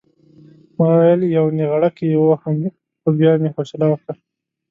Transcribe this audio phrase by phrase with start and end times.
[0.77, 2.57] ما ویل یو نېغړک یې ووهم
[2.99, 4.13] خو بیا مې حوصله وکړه.